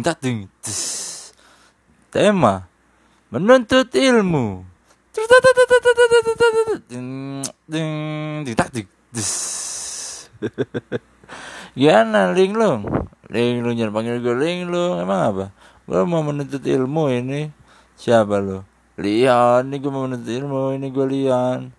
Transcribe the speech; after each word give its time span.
ding 0.00 0.06
tak 0.06 0.18
ding 0.24 0.48
tema 2.08 2.64
menuntut 3.28 3.92
ilmu 3.92 4.64
ding 6.88 7.44
ding 7.68 7.90
ding 8.48 8.56
tak 8.56 8.72
ding 8.72 8.88
tes. 9.10 9.30
Gimana 11.74 12.30
linglung? 12.36 12.86
Linglung 13.30 13.74
jangan 13.78 13.94
panggil 13.94 14.22
gue 14.22 14.36
linglung. 14.38 15.02
Emang 15.02 15.20
apa? 15.34 15.46
Gue 15.86 16.02
mau 16.06 16.22
menuntut 16.22 16.62
ilmu 16.62 17.10
ini. 17.10 17.50
Siapa 17.98 18.40
lo? 18.40 18.64
Lian, 19.00 19.68
ini 19.68 19.76
gue 19.80 19.92
mau 19.92 20.04
menuntut 20.04 20.28
ilmu, 20.28 20.76
ini 20.76 20.92
gue 20.92 21.06
Lian. 21.08 21.72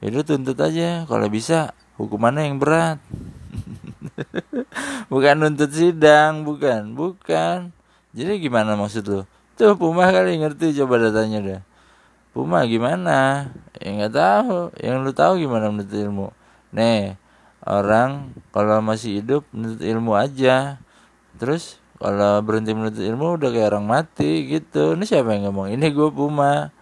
Itu 0.00 0.20
ya 0.20 0.28
tuntut 0.28 0.60
aja, 0.60 1.08
kalau 1.08 1.28
bisa 1.32 1.72
hukumannya 1.96 2.52
yang 2.52 2.60
berat. 2.60 3.00
bukan 5.12 5.34
nuntut 5.40 5.72
sidang, 5.72 6.44
bukan, 6.44 6.92
bukan. 6.92 7.75
Jadi 8.16 8.40
gimana 8.40 8.80
maksud 8.80 9.04
lo? 9.12 9.28
Tuh 9.60 9.76
Puma 9.76 10.08
kali 10.08 10.40
ngerti? 10.40 10.72
Coba 10.72 10.96
datanya 10.96 11.38
dah. 11.44 11.60
Puma 12.32 12.64
gimana? 12.64 13.52
Ya 13.76 13.88
nggak 13.92 14.14
tahu. 14.16 14.58
Yang 14.80 14.96
lu 15.04 15.12
tahu 15.12 15.32
gimana 15.36 15.68
menuntut 15.68 15.92
ilmu? 15.92 16.32
Nih, 16.72 17.20
orang 17.60 18.32
kalau 18.56 18.80
masih 18.80 19.20
hidup 19.20 19.44
menuntut 19.52 19.84
ilmu 19.84 20.16
aja. 20.16 20.80
Terus 21.36 21.76
kalau 22.00 22.40
berhenti 22.40 22.72
menuntut 22.72 23.04
ilmu 23.04 23.36
udah 23.36 23.52
kayak 23.52 23.76
orang 23.76 23.84
mati 23.84 24.48
gitu. 24.48 24.96
Ini 24.96 25.04
siapa 25.04 25.36
yang 25.36 25.52
ngomong? 25.52 25.76
Ini 25.76 25.86
gue 25.92 26.08
Puma. 26.08 26.72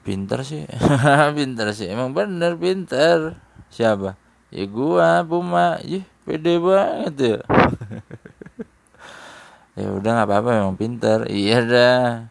Pinter 0.00 0.40
sih. 0.48 0.64
Pinter 1.36 1.76
sih. 1.76 1.92
Emang 1.92 2.16
bener 2.16 2.56
pinter. 2.56 3.36
Siapa? 3.68 4.16
Ya 4.48 4.64
gua 4.64 5.20
Puma. 5.28 5.76
Ih 5.84 6.08
pede 6.30 6.62
banget 6.62 7.14
ya 7.18 7.36
ya 9.80 9.88
udah 9.96 10.10
nggak 10.20 10.28
apa-apa 10.28 10.50
emang 10.60 10.76
pinter. 10.76 11.24
Iya 11.32 11.64
dah. 11.64 12.28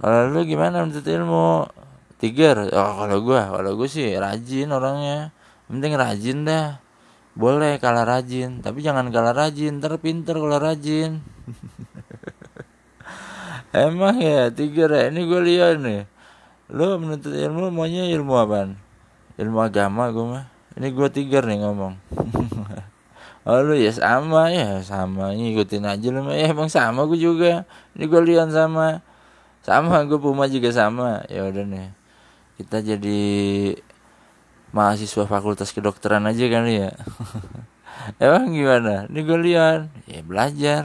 Kalau 0.00 0.32
lu 0.32 0.48
gimana 0.48 0.80
menuntut 0.80 1.04
ilmu? 1.04 1.68
Tiger? 2.16 2.72
Oh 2.72 3.04
kalau 3.04 3.20
gua 3.20 3.52
kalau 3.52 3.76
gua 3.76 3.88
sih 3.92 4.16
rajin 4.16 4.72
orangnya. 4.72 5.36
Penting 5.68 5.92
rajin 5.92 6.48
dah. 6.48 6.80
Boleh 7.36 7.76
kalah 7.76 8.08
rajin 8.08 8.64
tapi 8.64 8.80
jangan 8.80 9.12
kalah 9.12 9.36
rajin. 9.36 9.76
Ntar 9.78 10.00
pinter 10.00 10.40
kalau 10.40 10.56
rajin. 10.56 11.20
Emang 13.76 14.16
ya 14.16 14.48
tiga 14.48 14.88
ya? 14.88 15.12
Ini 15.12 15.20
gue 15.28 15.40
lihat 15.44 15.76
nih. 15.84 16.08
Lo 16.72 16.96
menuntut 16.96 17.36
ilmu 17.36 17.68
maunya 17.68 18.08
ilmu 18.08 18.32
apa 18.40 18.72
ilmu 19.38 19.58
agama 19.60 20.08
gue 20.08 20.24
mah. 20.24 20.58
Ini 20.78 20.94
gue 20.94 21.10
tiga 21.10 21.42
nih 21.42 21.58
ngomong 21.58 21.98
oh 23.48 23.64
lu 23.64 23.74
ya 23.80 23.88
sama 23.96 24.52
ya 24.52 24.84
sama 24.84 25.32
ngikutin 25.32 25.88
aja 25.88 26.08
lu 26.12 26.28
ya 26.28 26.52
emang 26.52 26.68
sama 26.68 27.08
gue 27.08 27.16
juga. 27.16 27.64
Ini 27.96 28.04
gue 28.04 28.22
lihat 28.28 28.52
sama. 28.52 29.00
Sama 29.64 30.04
gue 30.04 30.20
puma 30.20 30.44
juga 30.52 30.68
sama. 30.68 31.24
Ya 31.32 31.48
udah 31.48 31.64
nih 31.64 31.88
kita 32.60 32.84
jadi 32.84 33.20
mahasiswa 34.76 35.24
fakultas 35.24 35.72
kedokteran 35.72 36.28
aja 36.28 36.44
kali 36.44 36.84
ya. 36.84 36.92
Emang 38.22 38.52
gimana? 38.52 39.08
Ini 39.08 39.20
gue 39.24 39.38
lihat 39.48 39.80
ya 40.04 40.20
belajar. 40.20 40.82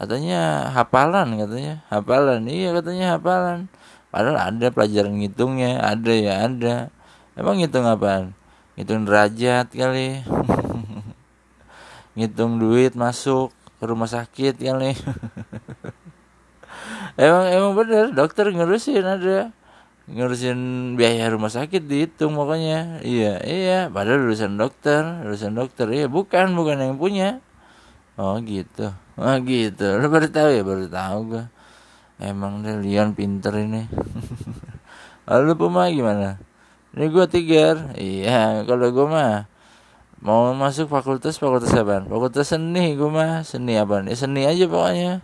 Katanya 0.00 0.72
hafalan 0.72 1.36
katanya. 1.36 1.84
Hafalan. 1.92 2.48
Iya 2.48 2.72
katanya 2.72 3.06
hafalan. 3.20 3.68
Padahal 4.08 4.38
ada 4.40 4.66
pelajaran 4.72 5.12
ngitungnya. 5.20 5.84
Ada 5.84 6.12
ya 6.16 6.34
ada. 6.48 6.76
Emang 7.36 7.60
ngitung 7.60 7.84
apaan? 7.84 8.32
Ngitung 8.78 9.04
derajat 9.04 9.68
kali 9.74 10.22
ngitung 12.18 12.58
duit 12.58 12.98
masuk 12.98 13.54
ke 13.78 13.84
rumah 13.86 14.10
sakit 14.10 14.58
kali. 14.58 14.98
Emang 17.18 17.50
emang 17.50 17.72
bener 17.74 18.14
dokter 18.14 18.46
ngurusin 18.50 19.02
ada. 19.02 19.50
Ngurusin 20.06 20.94
biaya 20.94 21.26
rumah 21.26 21.50
sakit 21.50 21.90
dihitung 21.90 22.38
pokoknya. 22.38 23.02
Iya 23.02 23.42
iya 23.42 23.78
padahal 23.90 24.22
lulusan 24.22 24.54
dokter 24.54 25.02
lulusan 25.26 25.58
dokter. 25.58 25.90
Iya 25.90 26.06
bukan 26.06 26.54
bukan 26.54 26.78
yang 26.78 26.94
punya. 26.94 27.42
Oh 28.14 28.38
gitu. 28.38 28.94
Oh 29.18 29.34
gitu. 29.42 29.98
Lo 29.98 30.06
baru 30.06 30.30
tahu 30.30 30.48
ya? 30.54 30.62
Baru 30.62 30.86
tahu 30.86 31.18
gua. 31.34 31.44
Emang 32.22 32.62
deh 32.62 32.78
Leon 32.78 33.18
pinter 33.18 33.50
ini. 33.66 33.90
Lalu 35.30 35.58
puma 35.58 35.90
gimana? 35.90 36.38
Ini 36.94 37.10
gua 37.10 37.26
tiga 37.26 37.94
iya 37.98 38.62
kalau 38.62 38.94
gua 38.94 39.06
mah 39.10 39.47
mau 40.18 40.50
masuk 40.50 40.90
fakultas 40.90 41.38
fakultas 41.38 41.70
apa 41.74 42.02
fakultas 42.04 42.50
seni 42.50 42.98
gua 42.98 43.10
mah 43.10 43.32
seni 43.46 43.78
apa 43.78 44.02
nih 44.02 44.18
seni 44.18 44.42
aja 44.44 44.64
pokoknya. 44.66 45.22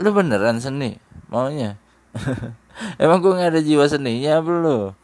Lu 0.00 0.10
beneran 0.14 0.62
seni? 0.62 0.96
Maunya? 1.28 1.76
Emang 3.02 3.22
gue 3.22 3.32
nggak 3.34 3.50
ada 3.54 3.62
jiwa 3.62 3.86
seninya 3.86 4.38
belum 4.42 4.94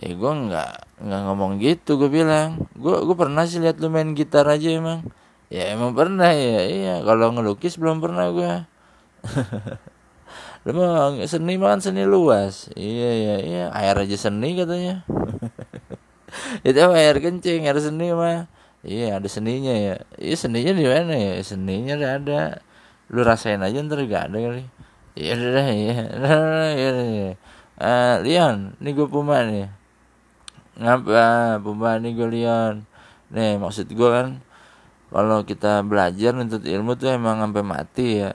ya 0.00 0.18
gue 0.18 0.32
nggak 0.32 0.72
nggak 1.04 1.20
ngomong 1.28 1.52
gitu 1.60 2.00
gue 2.00 2.10
bilang. 2.10 2.66
Gue 2.74 2.96
gue 3.04 3.16
pernah 3.16 3.44
sih 3.44 3.60
lihat 3.62 3.78
lu 3.78 3.92
main 3.92 4.16
gitar 4.16 4.46
aja 4.48 4.68
emang. 4.72 5.04
Ya 5.52 5.72
emang 5.76 5.92
pernah 5.92 6.32
ya? 6.32 6.64
Iya 6.64 6.94
kalau 7.04 7.34
ngelukis 7.36 7.76
belum 7.76 8.00
pernah 8.00 8.32
gue 8.32 8.52
lu 10.66 10.70
mau 10.78 11.10
seni 11.26 11.58
mah 11.58 11.76
kan 11.76 11.80
seni 11.82 12.02
luas. 12.08 12.70
Iya 12.74 13.10
iya 13.14 13.36
iya. 13.42 13.64
Air 13.74 13.96
aja 14.06 14.16
seni 14.16 14.58
katanya 14.58 15.04
itu 16.68 16.78
air 16.78 17.16
kencing 17.20 17.68
air 17.68 17.78
seni 17.78 18.12
mah 18.12 18.48
iya 18.82 19.18
ada 19.20 19.28
seninya 19.30 19.72
ya 19.72 19.94
iya 20.18 20.36
seninya 20.36 20.72
di 20.74 20.86
mana 20.88 21.14
ya 21.14 21.32
seninya 21.44 21.94
ada 21.98 22.62
lu 23.12 23.20
rasain 23.22 23.60
aja 23.60 23.78
ntar 23.84 24.02
gak 24.08 24.32
ada 24.32 24.38
kali 24.38 24.64
Iya 25.12 25.32
udah 25.36 25.68
ya. 25.76 25.94
ya. 26.72 26.90
Uh, 27.76 28.14
Leon, 28.24 28.56
ini 28.80 28.90
gue 28.96 29.08
Puma 29.12 29.44
nih. 29.44 29.68
Ngapa 30.80 31.60
Puma 31.60 32.00
nih 32.00 32.16
gue 32.16 32.28
Leon? 32.32 32.88
Nih 33.28 33.60
maksud 33.60 33.92
gue 33.92 34.08
kan 34.08 34.40
kalau 35.12 35.44
kita 35.44 35.84
belajar 35.84 36.32
untuk 36.32 36.64
ilmu 36.64 36.96
tuh 36.96 37.12
emang 37.12 37.44
sampai 37.44 37.64
mati 37.64 38.24
ya. 38.24 38.32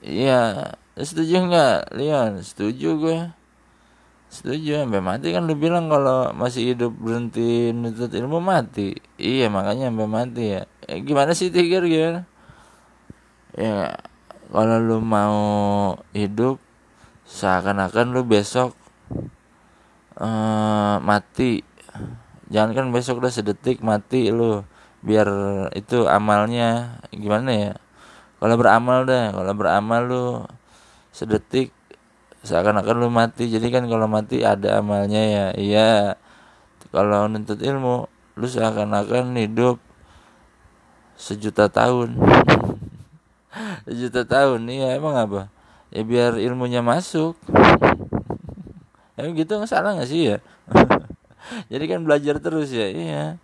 Iya, 0.00 0.40
setuju 0.96 1.44
nggak 1.44 1.92
Leon? 1.92 2.40
Setuju 2.40 2.88
gue. 2.96 3.18
Setuju 4.28 4.84
sampai 4.84 5.00
mati 5.00 5.32
kan 5.32 5.48
lu 5.48 5.56
bilang 5.56 5.88
kalau 5.88 6.36
masih 6.36 6.76
hidup 6.76 6.92
berhenti 6.92 7.72
nuntut 7.72 8.12
ilmu 8.12 8.44
mati. 8.44 8.92
Iya 9.16 9.48
makanya 9.48 9.88
sampai 9.88 10.08
mati 10.08 10.44
ya. 10.56 10.62
Eh, 10.84 11.00
gimana 11.00 11.32
sih 11.32 11.48
Tiger 11.48 11.84
gimana? 11.88 12.28
Ya 13.56 13.96
kalau 14.48 14.76
lu 14.80 14.98
mau 15.04 15.40
hidup 16.16 16.60
seakan-akan 17.28 18.16
lu 18.16 18.24
besok 18.24 18.72
uh, 20.16 20.96
mati 21.04 21.60
jangan 22.48 22.72
kan 22.72 22.86
besok 22.88 23.20
udah 23.20 23.32
sedetik 23.32 23.84
mati 23.84 24.32
lu 24.32 24.64
biar 25.04 25.28
itu 25.76 26.08
amalnya 26.08 26.98
gimana 27.12 27.50
ya 27.52 27.72
kalau 28.40 28.56
beramal 28.56 29.04
dah 29.04 29.30
kalau 29.36 29.52
beramal 29.52 30.00
lu 30.08 30.24
sedetik 31.12 31.70
seakan-akan 32.46 32.96
lu 32.98 33.08
mati. 33.10 33.50
Jadi 33.50 33.66
kan 33.72 33.86
kalau 33.86 34.06
mati 34.06 34.42
ada 34.44 34.78
amalnya 34.78 35.22
ya. 35.22 35.46
Iya. 35.56 35.90
Kalau 36.88 37.28
nuntut 37.28 37.60
ilmu 37.60 38.08
lu 38.38 38.46
seakan-akan 38.46 39.34
hidup 39.38 39.82
sejuta 41.18 41.66
tahun. 41.66 42.14
Juta 44.00 44.22
tahun. 44.22 44.68
Iya 44.68 45.00
emang 45.00 45.18
apa? 45.18 45.50
Ya 45.90 46.04
biar 46.04 46.38
ilmunya 46.38 46.84
masuk. 46.84 47.34
Emang 49.18 49.34
gitu 49.34 49.58
nggak 49.58 49.66
salah 49.66 49.98
nggak 49.98 50.06
sih 50.06 50.30
ya? 50.30 50.38
Jadi 51.72 51.84
kan 51.90 52.06
belajar 52.06 52.38
terus 52.38 52.70
ya. 52.70 52.86
Iya 52.86 53.42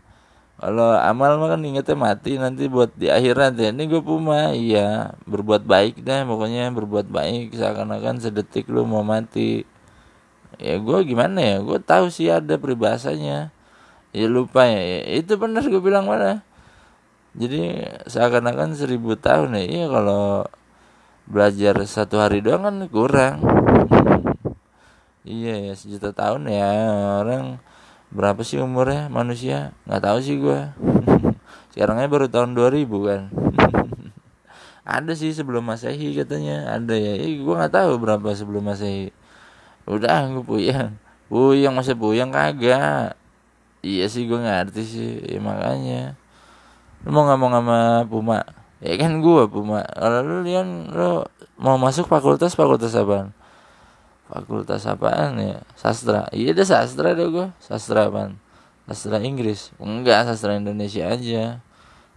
kalau 0.54 0.94
amal 0.94 1.34
mah 1.42 1.58
kan 1.58 1.60
ingetnya 1.66 1.98
mati 1.98 2.38
nanti 2.38 2.70
buat 2.70 2.94
di 2.94 3.10
akhirat 3.10 3.58
ya. 3.58 3.74
Ini 3.74 3.84
gue 3.90 4.02
puma. 4.02 4.54
Iya 4.54 5.18
berbuat 5.26 5.66
baik 5.66 6.06
dah 6.06 6.22
pokoknya 6.22 6.70
berbuat 6.70 7.10
baik. 7.10 7.58
Seakan-akan 7.58 8.22
sedetik 8.22 8.70
lu 8.70 8.86
mau 8.86 9.02
mati. 9.02 9.66
Ya 10.62 10.78
gue 10.78 10.98
gimana 11.02 11.38
ya? 11.42 11.56
Gue 11.58 11.82
tahu 11.82 12.06
sih 12.08 12.30
ada 12.30 12.54
peribahasanya. 12.54 13.50
Ya 14.14 14.26
lupa 14.30 14.62
ya, 14.70 14.78
ya 14.78 15.00
itu 15.18 15.34
benar 15.34 15.66
gue 15.66 15.82
bilang 15.82 16.06
mana? 16.06 16.46
Jadi 17.34 17.82
seakan-akan 18.06 18.78
seribu 18.78 19.18
tahun 19.18 19.58
ya. 19.58 19.64
Iya 19.66 19.86
kalau 19.90 20.46
belajar 21.26 21.74
satu 21.82 22.22
hari 22.22 22.38
doang 22.46 22.62
kan 22.62 22.76
kurang. 22.86 23.42
Iya 25.26 25.66
ya 25.66 25.74
sejuta 25.74 26.14
tahun 26.14 26.46
ya. 26.46 26.70
Orang 27.26 27.58
berapa 28.14 28.40
sih 28.46 28.62
umurnya 28.62 29.10
manusia? 29.10 29.74
Nggak 29.90 30.02
tahu 30.06 30.18
sih 30.22 30.38
gue 30.38 30.60
sekarangnya 31.74 32.06
baru 32.06 32.30
tahun 32.30 32.54
2000 32.54 32.86
kan. 32.86 33.22
Ada 34.86 35.12
sih 35.18 35.34
sebelum 35.34 35.66
masehi 35.66 36.14
katanya. 36.14 36.70
Ada 36.78 36.94
ya. 36.94 37.12
Eh, 37.18 37.42
gue 37.42 37.54
nggak 37.54 37.74
tahu 37.74 37.98
berapa 37.98 38.30
sebelum 38.32 38.70
masehi. 38.70 39.10
Udah 39.84 40.30
gue 40.30 40.46
puyang 40.46 40.96
puyang 41.26 41.74
masa 41.74 41.98
puyang 41.98 42.30
kagak. 42.30 43.18
Iya 43.82 44.06
sih 44.06 44.30
gue 44.30 44.38
ngerti 44.38 44.82
sih. 44.86 45.10
Ya, 45.26 45.42
makanya. 45.42 46.14
Lu 47.02 47.12
mau 47.12 47.26
ngomong 47.28 47.52
sama 47.52 47.78
Puma? 48.06 48.46
Ya 48.78 48.94
kan 48.96 49.18
gue 49.18 49.42
Puma. 49.50 49.82
Kalau 49.82 50.22
lu 50.22 50.36
Leon 50.46 50.94
lu 50.94 51.26
mau 51.58 51.76
masuk 51.76 52.06
fakultas 52.06 52.54
fakultas 52.54 52.94
apaan 52.94 53.34
fakultas 54.34 54.82
apaan 54.90 55.38
ya? 55.38 55.62
Sastra. 55.78 56.26
Iya 56.34 56.50
deh 56.58 56.66
sastra 56.66 57.14
deh 57.14 57.30
gue 57.30 57.46
sastra 57.62 58.10
apaan? 58.10 58.42
Sastra 58.90 59.22
Inggris. 59.22 59.70
Enggak 59.78 60.26
sastra 60.26 60.58
Indonesia 60.58 61.06
aja. 61.06 61.62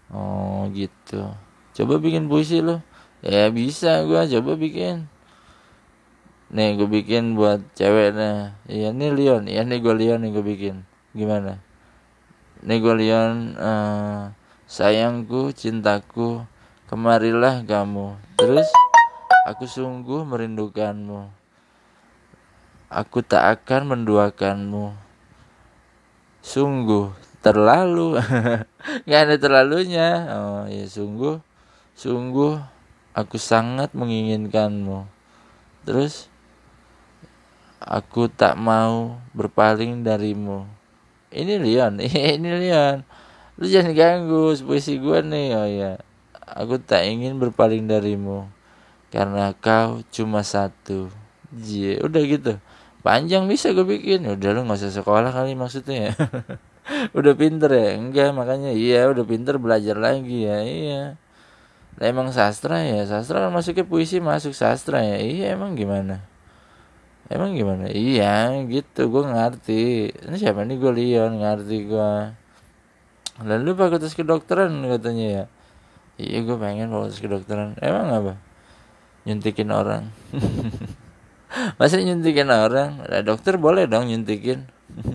Oh 0.10 0.66
gitu. 0.74 1.30
Coba 1.78 2.02
bikin 2.02 2.26
puisi 2.26 2.66
lo 2.66 2.82
ya 3.22 3.54
bisa 3.54 4.02
gue 4.10 4.18
coba 4.18 4.58
bikin. 4.58 5.06
Nih 6.50 6.74
gue 6.74 6.90
bikin 6.90 7.38
buat 7.38 7.62
cewek 7.78 8.18
nah 8.18 8.58
iya 8.66 8.90
nih 8.90 9.14
Leon. 9.14 9.46
Iya 9.46 9.62
nih 9.62 9.78
gue 9.78 9.94
Leon 9.94 10.26
nih 10.26 10.32
gue 10.34 10.42
bikin. 10.42 10.76
Gimana? 11.14 11.62
Nih 12.66 12.82
gue 12.82 12.96
Leon 12.98 13.54
uh, 13.62 14.34
sayangku 14.66 15.54
cintaku 15.54 16.42
kemarilah 16.90 17.62
kamu. 17.62 18.18
Terus 18.42 18.66
aku 19.46 19.70
sungguh 19.70 20.26
merindukanmu 20.26 21.47
aku 22.88 23.20
tak 23.24 23.64
akan 23.64 23.96
menduakanmu. 23.96 24.96
Sungguh 26.40 27.12
terlalu. 27.44 28.20
Nggak 29.06 29.22
ada 29.28 29.36
terlalunya. 29.36 30.10
Oh 30.32 30.64
ya 30.68 30.88
sungguh 30.88 31.40
sungguh 31.98 32.60
aku 33.12 33.36
sangat 33.36 33.92
menginginkanmu. 33.92 35.08
Terus 35.84 36.32
aku 37.84 38.32
tak 38.32 38.56
mau 38.56 39.20
berpaling 39.36 40.04
darimu. 40.04 40.68
Ini 41.28 41.60
Leon 41.60 42.00
ini 42.40 42.50
Leon. 42.64 43.04
Lu 43.60 43.66
jangan 43.68 43.92
ganggu 43.92 44.56
puisi 44.64 44.96
gue 44.96 45.20
nih. 45.20 45.48
Oh 45.56 45.68
ya 45.68 45.92
aku 46.48 46.80
tak 46.80 47.04
ingin 47.04 47.36
berpaling 47.36 47.84
darimu. 47.84 48.48
Karena 49.12 49.52
kau 49.56 50.04
cuma 50.12 50.44
satu. 50.44 51.12
Jie, 51.48 51.96
udah 52.04 52.24
gitu 52.28 52.60
panjang 53.08 53.48
bisa 53.48 53.72
gue 53.72 53.88
bikin. 53.88 54.28
Udah 54.28 54.52
lu 54.52 54.68
nggak 54.68 54.84
usah 54.84 54.92
sekolah 55.00 55.32
kali 55.32 55.56
maksudnya. 55.56 56.12
Ya 56.12 56.14
udah 57.20 57.34
pinter 57.40 57.72
ya? 57.72 57.96
Enggak 57.96 58.36
makanya 58.36 58.76
iya 58.76 59.08
udah 59.08 59.24
pinter 59.24 59.56
belajar 59.56 59.96
lagi 59.96 60.44
ya. 60.44 60.60
Iya. 60.60 61.04
Nah, 61.98 62.06
emang 62.06 62.30
sastra 62.36 62.84
ya? 62.84 63.08
Sastra 63.08 63.48
kan 63.48 63.52
masuknya 63.56 63.88
puisi 63.88 64.20
masuk 64.20 64.52
sastra 64.52 65.00
ya? 65.00 65.18
Iya 65.24 65.56
emang 65.56 65.80
gimana? 65.80 66.20
Emang 67.32 67.56
gimana? 67.56 67.88
Iya 67.88 68.52
gitu. 68.68 69.08
Gue 69.08 69.24
ngerti. 69.24 70.12
Ini 70.12 70.36
siapa 70.36 70.68
nih? 70.68 70.76
Gue 70.76 70.92
Leon 70.92 71.40
ngerti 71.40 71.88
gue 71.88 72.12
Lalu 73.38 73.78
fakultas 73.78 74.18
kedokteran 74.18 74.74
katanya 74.84 75.28
ya? 75.30 75.44
Iya 76.20 76.38
gue 76.44 76.58
pengen 76.60 76.92
fakultas 76.92 77.24
kedokteran. 77.24 77.80
Emang 77.80 78.12
apa? 78.12 78.34
Nyuntikin 79.24 79.72
orang 79.72 80.08
Masa 81.80 82.00
nyuntikin 82.02 82.50
orang? 82.50 83.02
Nah, 83.04 83.22
dokter 83.26 83.58
boleh 83.58 83.90
dong 83.90 84.10
nyuntikin. 84.10 84.68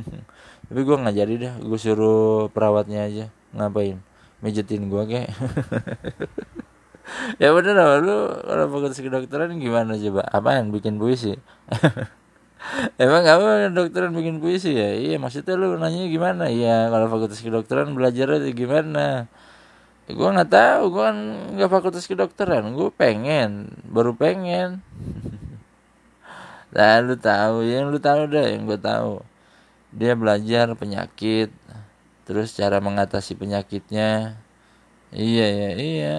Tapi 0.69 0.81
gue 0.81 0.97
nggak 0.97 1.17
jadi 1.17 1.35
dah. 1.39 1.55
Gue 1.63 1.79
suruh 1.79 2.49
perawatnya 2.51 3.07
aja. 3.07 3.25
Ngapain? 3.53 4.01
Mejetin 4.43 4.91
gue 4.91 5.03
kayak 5.07 5.31
ya 7.43 7.55
bener 7.55 7.79
lah 7.79 8.03
lu 8.03 8.27
kalau 8.43 8.67
fakultas 8.75 8.99
kedokteran 8.99 9.55
gimana 9.63 9.95
coba? 9.95 10.27
Apaan? 10.27 10.75
Bikin 10.75 10.99
puisi? 10.99 11.39
Emang 12.99 13.23
apa 13.23 13.71
dokteran 13.71 14.11
bikin 14.11 14.43
puisi 14.43 14.75
ya? 14.75 14.99
Iya 14.99 15.23
maksudnya 15.23 15.55
lu 15.55 15.79
nanya 15.79 16.11
gimana? 16.11 16.51
Iya 16.51 16.91
kalau 16.91 17.07
fakultas 17.07 17.39
kedokteran 17.39 17.95
belajar 17.95 18.35
belajarnya 18.35 18.51
gimana? 18.51 19.07
Gue 20.11 20.27
nggak 20.27 20.51
tahu 20.51 20.83
gue 20.91 21.03
kan 21.07 21.19
nggak 21.55 21.71
fakultas 21.71 22.11
kedokteran 22.11 22.75
gue 22.75 22.91
pengen. 22.91 23.79
Baru 23.87 24.19
pengen 24.19 24.83
Nah, 26.73 27.05
lu 27.05 27.15
tahu. 27.21 27.69
Yang 27.69 27.85
lu 27.93 27.99
tahu 28.01 28.23
deh 28.33 28.47
yang 28.57 28.65
gue 28.65 28.81
tahu. 28.81 29.21
Dia 29.93 30.17
belajar 30.17 30.73
penyakit 30.73 31.53
terus 32.25 32.57
cara 32.57 32.81
mengatasi 32.81 33.37
penyakitnya. 33.37 34.41
Iya 35.13 35.47
ya 35.53 35.71
iya. 35.77 36.17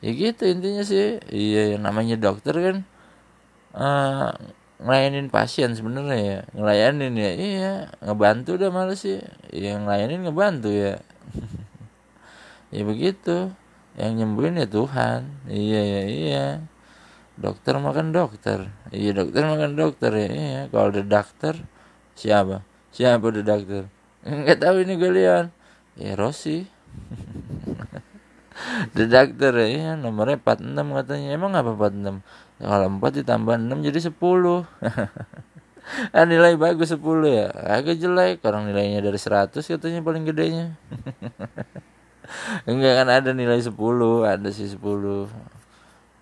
Ya 0.00 0.10
gitu 0.16 0.48
intinya 0.48 0.80
sih. 0.80 1.20
Iya 1.28 1.76
yang 1.76 1.82
namanya 1.84 2.16
dokter 2.16 2.56
kan 2.56 2.76
uh, 3.76 4.32
ngelayanin 4.80 5.28
pasien 5.28 5.76
sebenarnya 5.76 6.16
ya. 6.16 6.40
Ngelayanin 6.56 7.12
ya 7.12 7.32
iya. 7.36 7.72
Ngebantu 8.00 8.56
udah 8.56 8.70
males 8.72 9.04
sih. 9.04 9.20
Yang 9.52 9.78
ngelayanin 9.84 10.20
ngebantu 10.24 10.70
ya. 10.72 10.96
Ya 12.74 12.82
begitu. 12.82 13.54
Yang 13.94 14.12
nyembuhin 14.18 14.58
ya 14.58 14.66
Tuhan. 14.66 15.20
Iya 15.46 15.80
ya 15.84 16.02
iya. 16.10 16.46
Dokter 17.38 17.78
makan 17.78 18.10
dokter 18.10 18.66
iya 18.94 19.10
dokter 19.12 19.42
makan 19.42 19.74
dokter 19.74 20.12
ya. 20.14 20.28
Iya 20.30 20.60
kalau 20.70 20.94
ada 20.94 21.02
dokter 21.02 21.54
siapa? 22.14 22.62
Siapa 22.94 23.24
udah 23.26 23.44
dokter? 23.44 23.90
Nggak 24.24 24.58
tahu 24.62 24.76
ini 24.86 24.94
gue 24.96 25.10
lihat 25.12 25.46
ya 26.00 26.16
Rosi 26.16 26.64
The 28.94 29.04
Doctor 29.10 29.58
ya 29.66 29.98
nomornya 29.98 30.38
46 30.38 30.96
katanya. 31.02 31.28
Emang 31.34 31.52
apa 31.58 31.74
46 31.74 32.22
ya, 32.62 32.64
kalau 32.70 32.86
4 33.02 33.18
ditambah 33.20 33.54
6 33.58 33.86
jadi 33.90 33.98
10 34.14 34.14
ah 36.16 36.24
nilai 36.24 36.56
bagus 36.56 36.94
10 36.94 37.02
ya. 37.28 37.52
Agak 37.52 38.00
jelek 38.00 38.40
orang 38.46 38.70
nilainya 38.70 39.04
dari 39.04 39.20
100 39.20 39.60
katanya 39.60 40.00
paling 40.00 40.24
gedenya. 40.24 40.78
Enggak 42.70 43.04
kan 43.04 43.08
ada 43.12 43.30
nilai 43.36 43.60
10 43.60 43.76
ada 44.24 44.48
sih 44.48 44.70
10 44.70 44.80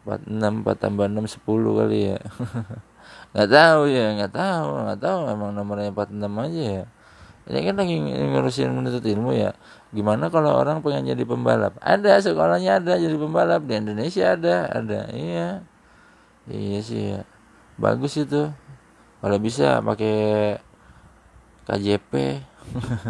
46 0.02 0.66
4 0.66 0.82
tambah 0.82 1.06
6 1.06 1.42
10 1.46 1.78
kali 1.78 1.98
ya. 2.14 2.18
Nggak 3.32 3.48
tahu 3.48 3.82
ya 3.88 4.06
nggak 4.12 4.32
tahu 4.36 4.68
nggak 4.84 5.00
tahu 5.00 5.20
emang 5.32 5.50
nomornya 5.56 5.88
46 5.88 6.20
aja 6.28 6.62
ya. 6.82 6.84
Ini 7.42 7.58
kan 7.66 7.74
lagi 7.74 7.96
ngurusin 7.98 8.70
menuntut 8.70 9.02
ilmu 9.02 9.34
ya. 9.34 9.50
Gimana 9.90 10.28
kalau 10.30 10.52
orang 10.54 10.84
pengen 10.84 11.10
jadi 11.10 11.24
pembalap? 11.26 11.74
Ada 11.82 12.22
sekolahnya 12.22 12.78
ada 12.78 12.94
jadi 13.00 13.16
pembalap 13.18 13.66
di 13.66 13.74
Indonesia 13.78 14.36
ada 14.36 14.68
ada 14.70 15.10
iya. 15.16 15.64
Iya 16.46 16.78
sih 16.84 17.02
ya. 17.16 17.20
Bagus 17.80 18.20
itu. 18.20 18.52
Kalau 19.22 19.38
bisa 19.38 19.80
pakai 19.80 20.58
KJP 21.66 22.12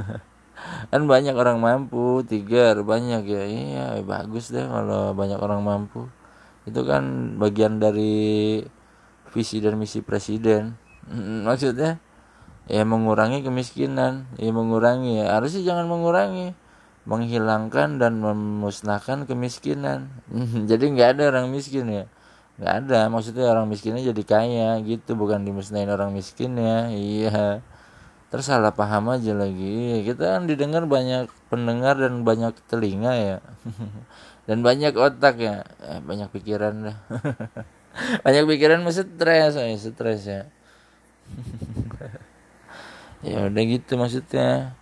kan 0.92 1.02
banyak 1.08 1.34
orang 1.34 1.58
mampu 1.58 2.22
tiga 2.24 2.78
banyak 2.78 3.22
ya. 3.26 3.42
Iya 3.44 3.84
bagus 4.06 4.54
deh 4.54 4.64
kalau 4.64 5.12
banyak 5.18 5.40
orang 5.40 5.60
mampu 5.66 6.06
itu 6.62 6.80
kan 6.86 7.34
bagian 7.38 7.82
dari 7.82 8.62
visi 9.32 9.58
dan 9.58 9.80
misi 9.80 10.04
presiden. 10.04 10.78
Maksudnya 11.46 11.98
ya 12.70 12.86
mengurangi 12.86 13.42
kemiskinan 13.42 14.30
ya 14.38 14.54
mengurangi 14.54 15.18
ya 15.18 15.34
harusnya 15.34 15.66
jangan 15.66 15.90
mengurangi 15.90 16.54
menghilangkan 17.02 17.98
dan 17.98 18.22
memusnahkan 18.22 19.26
kemiskinan. 19.26 20.12
Jadi 20.70 20.84
nggak 20.94 21.18
ada 21.18 21.22
orang 21.34 21.50
miskin 21.50 21.90
ya. 21.90 22.04
Nggak 22.62 22.74
ada 22.86 22.98
maksudnya 23.10 23.50
orang 23.50 23.66
miskinnya 23.66 24.06
jadi 24.14 24.22
kaya 24.22 24.70
gitu 24.86 25.18
bukan 25.18 25.42
dimusnahin 25.42 25.90
orang 25.90 26.14
miskin 26.14 26.54
ya. 26.54 26.86
Iya. 26.94 27.64
Terus 28.30 28.48
salah 28.48 28.72
paham 28.72 29.10
aja 29.10 29.34
lagi. 29.34 30.06
Kita 30.06 30.38
kan 30.38 30.46
didengar 30.46 30.86
banyak 30.86 31.26
pendengar 31.52 32.00
dan 32.00 32.24
banyak 32.24 32.56
telinga 32.64 33.12
ya 33.12 33.36
dan 34.46 34.58
banyak 34.60 34.94
otak 34.98 35.38
ya 35.38 35.62
eh, 35.86 36.00
banyak 36.02 36.28
pikiran 36.34 36.90
dah. 36.90 36.98
Banyak 38.24 38.48
pikiran 38.48 38.80
mesti 38.80 39.04
stres 39.04 39.52
ya 39.52 39.68
stres 39.76 40.22
ya. 40.32 40.42
Ya 43.20 43.38
udah 43.46 43.62
gitu 43.68 44.00
maksudnya. 44.00 44.74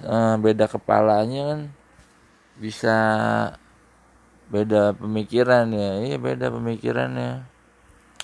Uh, 0.00 0.38
beda 0.40 0.64
kepalanya 0.64 1.40
kan 1.52 1.60
bisa 2.56 2.96
beda 4.48 4.96
pemikiran 4.96 5.68
ya. 5.74 5.90
Iya 6.06 6.16
beda 6.22 6.54
pemikirannya 6.54 7.44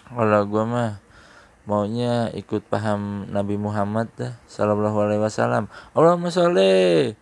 kalau 0.06 0.46
gua 0.46 0.64
mah 0.64 0.90
maunya 1.66 2.30
ikut 2.30 2.62
paham 2.70 3.26
Nabi 3.28 3.58
Muhammad 3.58 4.06
dah 4.14 4.38
sallallahu 4.46 5.02
alaihi 5.02 5.20
wasallam. 5.20 5.66
Allahumma 5.92 6.30
sholli 6.30 7.12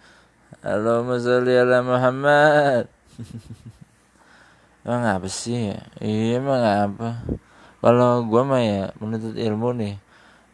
Allahumma 0.61 1.17
sholli 1.17 1.57
ala 1.57 1.81
Muhammad 1.81 2.93
emang 4.85 5.05
apa 5.07 5.29
sih? 5.31 5.73
Ya 5.73 5.79
iya 6.03 6.41
emang 6.43 6.61
apa? 6.61 7.23
Kalau 7.85 8.25
gua 8.25 8.43
mah 8.49 8.63
ya 8.65 8.83
menuntut 9.01 9.37
ilmu 9.37 9.77
nih. 9.77 9.95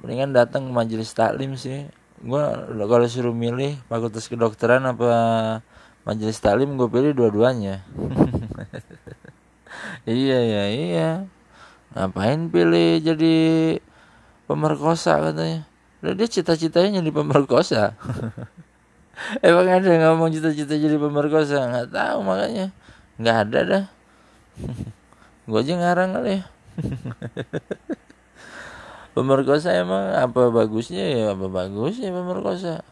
Mendingan 0.00 0.33
datang 0.33 0.69
ke 0.69 0.73
majelis 0.73 1.12
taklim 1.12 1.55
sih. 1.61 1.87
Gue 2.21 2.43
kalau 2.85 3.07
suruh 3.09 3.33
milih 3.33 3.81
fakultas 3.88 4.29
kedokteran 4.29 4.85
apa 4.85 5.09
majelis 6.05 6.37
taklim 6.40 6.76
gue 6.76 6.88
pilih 6.88 7.12
dua-duanya. 7.17 7.85
Iya 10.02 10.38
ya 10.43 10.64
iya. 10.67 11.11
Ngapain 11.95 12.50
pilih 12.50 12.99
jadi 13.00 13.37
pemerkosa 14.50 15.21
katanya? 15.23 15.71
Udah 16.00 16.14
dia 16.17 16.29
cita-citanya 16.29 16.99
jadi 16.99 17.12
pemerkosa 17.12 17.95
emang 19.47 19.69
ada 19.69 19.91
ngomong 20.09 20.33
cita-cita 20.33 20.75
jadi 20.77 20.97
pemerkosa? 20.97 21.69
Nggak 21.69 21.89
tahu 21.93 22.19
makanya. 22.25 22.73
Nggak 23.21 23.37
ada 23.49 23.59
dah. 23.65 23.85
Gue 25.50 25.61
aja 25.61 25.73
ngarang 25.77 26.17
kali 26.17 26.41
ya. 26.41 26.43
Pemerkosa 29.17 29.75
emang 29.75 30.15
apa 30.15 30.55
bagusnya? 30.55 31.05
Ya 31.11 31.25
apa 31.35 31.50
bagusnya 31.50 32.15
pemerkosa? 32.15 32.87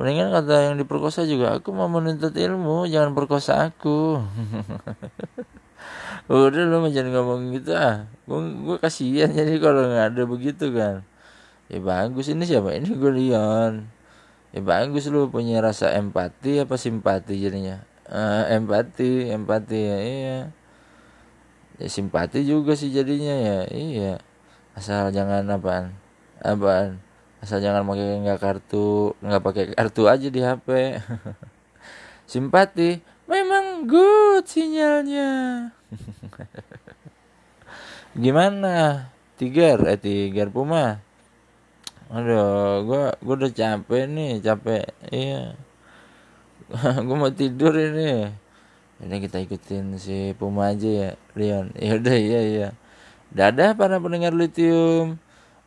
Mendingan 0.00 0.32
kata 0.32 0.72
yang 0.72 0.80
diperkosa 0.80 1.28
juga 1.28 1.60
aku 1.60 1.76
mau 1.76 1.92
menuntut 1.92 2.32
ilmu 2.32 2.88
jangan 2.88 3.12
perkosa 3.12 3.68
aku. 3.68 4.16
Udah 6.32 6.64
lu 6.64 6.80
jangan 6.88 7.12
ngomong 7.12 7.52
gitu 7.52 7.76
ah. 7.76 8.08
Gue 8.24 8.40
gue 8.40 8.76
kasihan 8.80 9.28
jadi 9.28 9.60
kalau 9.60 9.92
nggak 9.92 10.16
ada 10.16 10.22
begitu 10.24 10.72
kan. 10.72 11.04
Ya 11.68 11.84
bagus 11.84 12.32
ini 12.32 12.48
siapa? 12.48 12.72
Ini 12.72 12.88
gue 12.96 13.12
Leon 13.12 14.01
ya 14.52 14.60
bagus 14.60 15.08
lu 15.08 15.32
punya 15.32 15.64
rasa 15.64 15.96
empati 15.96 16.60
apa 16.60 16.76
simpati 16.76 17.40
jadinya? 17.40 17.80
Uh, 18.08 18.44
empati 18.52 19.32
empati 19.32 19.78
ya 19.80 19.98
iya. 19.98 20.38
Ya 21.80 21.88
simpati 21.88 22.44
juga 22.44 22.76
sih 22.76 22.92
jadinya 22.92 23.32
ya 23.32 23.58
iya. 23.72 24.12
Asal 24.76 25.08
jangan 25.12 25.48
apaan 25.48 25.96
apaan. 26.44 27.00
Asal 27.40 27.64
jangan 27.64 27.88
pakai 27.88 28.22
nggak 28.22 28.38
kartu 28.38 29.16
nggak 29.18 29.42
pakai 29.42 29.64
kartu 29.74 30.02
aja 30.06 30.28
di 30.30 30.40
HP 30.44 31.00
simpati 32.32 33.00
memang 33.24 33.88
good 33.88 34.44
sinyalnya. 34.44 35.72
Gimana? 38.22 39.08
Tiger 39.40 39.88
eh 39.88 39.98
tiger 39.98 40.52
puma 40.52 41.00
aduh 42.12 42.84
gua 42.84 43.16
gua 43.24 43.34
udah 43.40 43.52
capek 43.52 44.04
nih 44.06 44.30
capek. 44.44 44.84
Iya. 45.08 45.56
Gua 47.06 47.16
mau 47.16 47.32
tidur 47.32 47.76
ini. 47.76 48.32
Ini 49.02 49.16
kita 49.18 49.42
ikutin 49.42 49.98
si 49.98 50.32
puma 50.38 50.72
aja 50.72 50.88
ya 50.88 51.10
Leon. 51.36 51.74
Ya 51.80 51.98
udah 51.98 52.16
iya 52.16 52.40
iya. 52.46 52.68
Dadah 53.32 53.74
para 53.74 53.98
pendengar 53.98 54.32
lithium. 54.32 55.18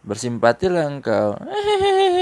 Bersimpatilah 0.05 0.85
engkau. 0.89 1.33